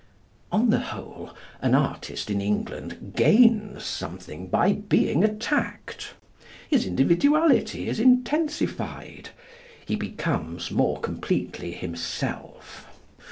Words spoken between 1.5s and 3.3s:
an artist in England